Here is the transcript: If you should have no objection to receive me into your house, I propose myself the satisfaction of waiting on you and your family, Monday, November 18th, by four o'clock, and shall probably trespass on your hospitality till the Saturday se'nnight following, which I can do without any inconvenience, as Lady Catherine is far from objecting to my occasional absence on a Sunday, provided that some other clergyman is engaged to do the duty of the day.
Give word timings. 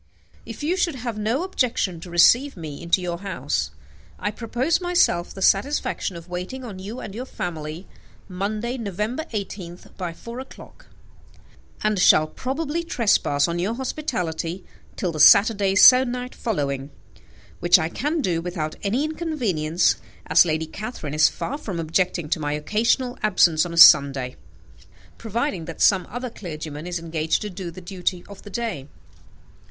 If 0.47 0.63
you 0.63 0.77
should 0.77 0.95
have 0.95 1.15
no 1.19 1.43
objection 1.43 1.99
to 1.99 2.09
receive 2.09 2.57
me 2.57 2.81
into 2.81 3.03
your 3.03 3.19
house, 3.19 3.69
I 4.17 4.31
propose 4.31 4.81
myself 4.81 5.31
the 5.31 5.43
satisfaction 5.43 6.15
of 6.15 6.27
waiting 6.27 6.63
on 6.63 6.79
you 6.79 6.99
and 6.99 7.13
your 7.13 7.27
family, 7.27 7.85
Monday, 8.27 8.79
November 8.79 9.25
18th, 9.31 9.95
by 9.97 10.11
four 10.11 10.39
o'clock, 10.39 10.87
and 11.83 11.99
shall 11.99 12.25
probably 12.25 12.83
trespass 12.83 13.47
on 13.47 13.59
your 13.59 13.75
hospitality 13.75 14.65
till 14.95 15.11
the 15.11 15.19
Saturday 15.19 15.75
se'nnight 15.75 16.33
following, 16.33 16.89
which 17.59 17.77
I 17.77 17.87
can 17.87 18.21
do 18.21 18.41
without 18.41 18.75
any 18.81 19.03
inconvenience, 19.03 19.97
as 20.25 20.45
Lady 20.45 20.65
Catherine 20.65 21.13
is 21.13 21.29
far 21.29 21.59
from 21.59 21.79
objecting 21.79 22.27
to 22.29 22.39
my 22.39 22.53
occasional 22.53 23.19
absence 23.21 23.67
on 23.67 23.73
a 23.75 23.77
Sunday, 23.77 24.35
provided 25.19 25.67
that 25.67 25.79
some 25.79 26.07
other 26.09 26.31
clergyman 26.31 26.87
is 26.87 26.97
engaged 26.97 27.43
to 27.43 27.51
do 27.51 27.69
the 27.69 27.81
duty 27.81 28.23
of 28.27 28.41
the 28.41 28.49
day. 28.49 28.87